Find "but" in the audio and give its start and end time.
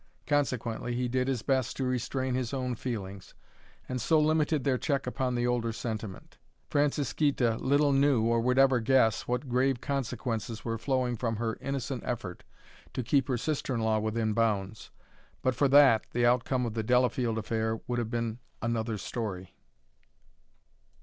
15.43-15.53